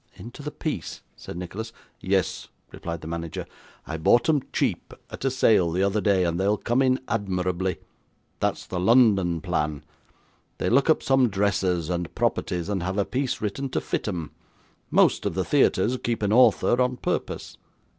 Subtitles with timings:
[0.15, 1.71] 'Into the piece?' said Nicholas.
[1.99, 3.45] 'Yes,' replied the manager.
[3.85, 7.77] 'I bought 'em cheap, at a sale the other day, and they'll come in admirably.
[8.39, 9.83] That's the London plan.
[10.57, 14.31] They look up some dresses, and properties, and have a piece written to fit 'em.
[14.89, 17.57] Most of the theatres keep an author on purpose.